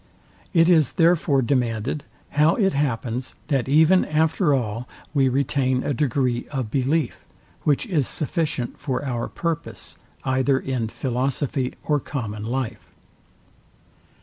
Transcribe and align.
It 0.51 0.67
is 0.67 0.93
therefore 0.93 1.43
demanded, 1.43 2.03
how 2.29 2.55
it 2.55 2.73
happens, 2.73 3.35
that 3.49 3.69
even 3.69 4.03
after 4.05 4.51
all 4.51 4.89
we 5.13 5.29
retain 5.29 5.83
a 5.83 5.93
degree 5.93 6.47
of 6.49 6.71
belief, 6.71 7.23
which 7.65 7.85
is 7.85 8.07
sufficient 8.07 8.79
for 8.79 9.05
our 9.05 9.27
purpose, 9.27 9.97
either 10.23 10.57
in 10.59 10.87
philosophy 10.87 11.75
or 11.83 11.99
common 11.99 12.43
life. 12.43 12.95